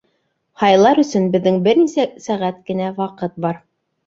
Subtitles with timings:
[0.61, 3.63] Һайлар өсөн беҙҙең бер-нисә сәғәт кенә ваҡыт бар.